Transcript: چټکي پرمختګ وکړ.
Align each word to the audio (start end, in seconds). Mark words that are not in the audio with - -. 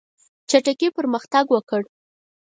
چټکي 0.49 0.87
پرمختګ 0.97 1.45
وکړ. 1.53 1.81